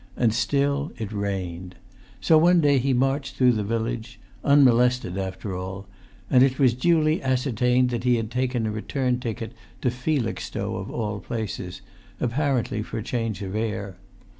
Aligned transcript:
And 0.17 0.33
still 0.33 0.91
it 0.97 1.11
rained. 1.13 1.75
So 2.21 2.35
one 2.39 2.59
day 2.59 2.79
he 2.79 2.91
marched 2.91 3.35
through 3.35 3.51
the 3.51 3.63
village 3.63 4.19
(unmolested 4.43 5.15
after 5.15 5.55
all), 5.55 5.85
and 6.27 6.41
it 6.41 6.57
was 6.57 6.73
duly 6.73 7.21
ascertained 7.21 7.91
that 7.91 8.03
he 8.03 8.15
had 8.15 8.31
taken 8.31 8.65
a 8.65 8.71
return 8.71 9.19
ticket 9.19 9.53
to 9.83 9.91
Felixstowe, 9.91 10.77
of 10.77 10.89
all 10.89 11.19
places, 11.19 11.83
apparently 12.19 12.81
for 12.81 12.99
change 13.03 13.43
of 13.43 13.53
air. 13.55 13.97